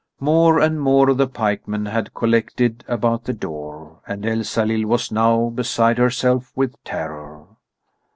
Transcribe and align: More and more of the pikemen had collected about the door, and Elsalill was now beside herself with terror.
More 0.19 0.57
and 0.59 0.81
more 0.81 1.09
of 1.11 1.17
the 1.17 1.27
pikemen 1.27 1.85
had 1.85 2.15
collected 2.15 2.83
about 2.87 3.25
the 3.25 3.33
door, 3.33 3.99
and 4.07 4.25
Elsalill 4.25 4.87
was 4.87 5.11
now 5.11 5.49
beside 5.51 5.99
herself 5.99 6.51
with 6.55 6.83
terror. 6.83 7.45